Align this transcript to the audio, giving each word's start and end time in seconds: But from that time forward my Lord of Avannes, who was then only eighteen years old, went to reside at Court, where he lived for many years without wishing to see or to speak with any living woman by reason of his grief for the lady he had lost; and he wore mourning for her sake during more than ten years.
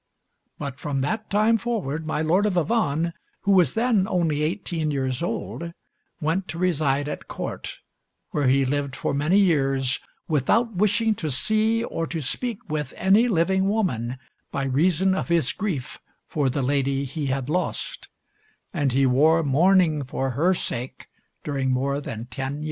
But 0.57 0.79
from 0.79 1.01
that 1.01 1.29
time 1.29 1.59
forward 1.59 2.07
my 2.07 2.23
Lord 2.23 2.47
of 2.47 2.57
Avannes, 2.57 3.13
who 3.41 3.51
was 3.51 3.75
then 3.75 4.07
only 4.07 4.41
eighteen 4.41 4.89
years 4.89 5.21
old, 5.21 5.73
went 6.19 6.47
to 6.47 6.57
reside 6.57 7.07
at 7.07 7.27
Court, 7.27 7.77
where 8.31 8.47
he 8.47 8.65
lived 8.65 8.95
for 8.95 9.13
many 9.13 9.37
years 9.37 9.99
without 10.27 10.73
wishing 10.73 11.13
to 11.13 11.29
see 11.29 11.83
or 11.83 12.07
to 12.07 12.19
speak 12.19 12.67
with 12.67 12.95
any 12.97 13.27
living 13.27 13.67
woman 13.67 14.17
by 14.49 14.63
reason 14.63 15.13
of 15.13 15.29
his 15.29 15.51
grief 15.53 15.99
for 16.25 16.49
the 16.49 16.63
lady 16.63 17.05
he 17.05 17.27
had 17.27 17.47
lost; 17.47 18.09
and 18.73 18.93
he 18.93 19.05
wore 19.05 19.43
mourning 19.43 20.03
for 20.03 20.31
her 20.31 20.55
sake 20.55 21.09
during 21.43 21.69
more 21.71 22.01
than 22.01 22.25
ten 22.25 22.53
years. 22.53 22.59